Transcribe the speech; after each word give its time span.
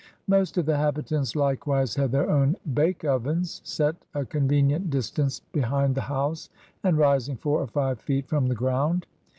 Most 0.25 0.57
of 0.57 0.65
the 0.65 0.77
habitants 0.77 1.35
likewise 1.35 1.93
had 1.93 2.11
their 2.11 2.27
own 2.27 2.55
bake 2.73 3.05
ovens, 3.05 3.61
set 3.63 3.95
a 4.15 4.25
convenient 4.25 4.89
distance 4.89 5.41
behind 5.51 5.93
the 5.93 6.01
house 6.01 6.49
and 6.83 6.97
rising 6.97 7.37
foiur 7.37 7.59
or 7.59 7.67
five 7.67 7.99
feet 7.99 8.27
from 8.27 8.47
the 8.47 8.55
ground. 8.55 9.05